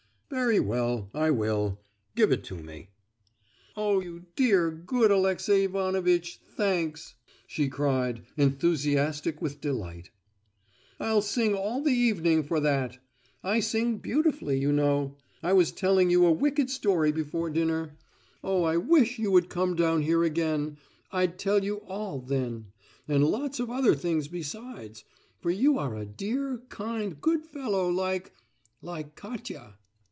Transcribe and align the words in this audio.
"Very 0.33 0.61
well, 0.61 1.09
I 1.13 1.29
will. 1.29 1.81
Give 2.15 2.31
it 2.31 2.45
to 2.45 2.55
me!" 2.55 2.91
"Oh, 3.75 3.99
you 3.99 4.27
dear, 4.37 4.71
good 4.71 5.11
Alexey 5.11 5.65
Ivanovitch, 5.65 6.39
thanks!" 6.55 7.15
she 7.47 7.67
cried, 7.67 8.21
enthusiastic 8.37 9.41
with 9.41 9.59
delight. 9.59 10.09
"I'll 11.01 11.21
sing 11.21 11.53
all 11.53 11.83
the 11.83 11.91
evening 11.91 12.43
for 12.43 12.61
that! 12.61 12.97
I 13.43 13.59
sing 13.59 13.97
beautifully, 13.97 14.57
you 14.57 14.71
know! 14.71 15.17
I 15.43 15.51
was 15.51 15.73
telling 15.73 16.09
you 16.09 16.25
a 16.25 16.31
wicked 16.31 16.69
story 16.69 17.11
before 17.11 17.49
dinner. 17.49 17.97
Oh, 18.41 18.63
I 18.63 18.77
wish 18.77 19.19
you 19.19 19.31
would 19.31 19.49
come 19.49 19.75
down 19.75 20.01
here 20.01 20.23
again; 20.23 20.77
I'd 21.11 21.37
tell 21.39 21.61
you 21.61 21.81
all, 21.87 22.21
then, 22.21 22.67
and 23.05 23.25
lots 23.25 23.59
of 23.59 23.69
other 23.69 23.95
things 23.95 24.29
besides—for 24.29 25.51
you 25.51 25.77
are 25.77 25.97
a 25.97 26.05
dear, 26.05 26.61
kind, 26.69 27.19
good 27.19 27.43
fellow, 27.43 27.89
like—like 27.89 29.15
Katia!" 29.17 29.75